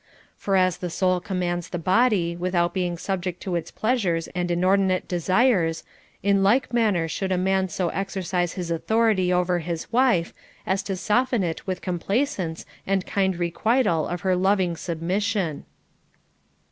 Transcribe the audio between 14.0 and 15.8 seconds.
of her loving sub mission.